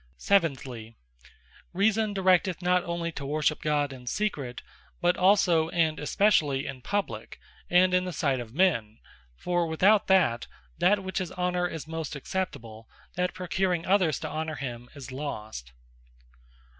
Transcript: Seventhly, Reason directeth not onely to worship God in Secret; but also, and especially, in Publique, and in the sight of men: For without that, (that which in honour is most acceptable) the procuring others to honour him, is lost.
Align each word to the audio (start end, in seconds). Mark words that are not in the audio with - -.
Seventhly, 0.17 0.95
Reason 1.73 2.11
directeth 2.15 2.59
not 2.63 2.83
onely 2.87 3.11
to 3.11 3.23
worship 3.23 3.61
God 3.61 3.93
in 3.93 4.07
Secret; 4.07 4.63
but 4.99 5.15
also, 5.15 5.69
and 5.69 5.99
especially, 5.99 6.65
in 6.65 6.81
Publique, 6.81 7.37
and 7.69 7.93
in 7.93 8.05
the 8.05 8.11
sight 8.11 8.39
of 8.39 8.51
men: 8.51 8.97
For 9.35 9.67
without 9.67 10.07
that, 10.07 10.47
(that 10.79 11.03
which 11.03 11.21
in 11.21 11.31
honour 11.33 11.67
is 11.67 11.87
most 11.87 12.15
acceptable) 12.15 12.89
the 13.13 13.29
procuring 13.31 13.85
others 13.85 14.19
to 14.21 14.27
honour 14.27 14.55
him, 14.55 14.89
is 14.95 15.11
lost. 15.11 15.71